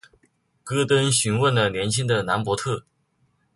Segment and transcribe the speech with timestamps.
[0.63, 2.87] 戈登询问了年轻的兰伯特。